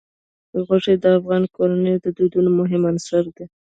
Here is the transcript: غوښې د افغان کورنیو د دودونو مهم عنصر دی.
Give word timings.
غوښې 0.65 0.95
د 1.03 1.05
افغان 1.17 1.43
کورنیو 1.55 2.01
د 2.03 2.07
دودونو 2.17 2.49
مهم 2.59 2.81
عنصر 2.91 3.23
دی. 3.35 3.45